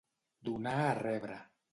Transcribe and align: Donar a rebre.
Donar 0.47 0.73
a 0.85 0.87
rebre. 1.01 1.37